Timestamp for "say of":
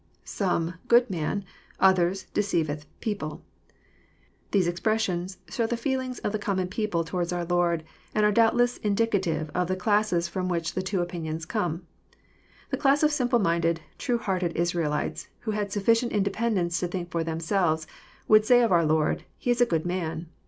18.43-18.71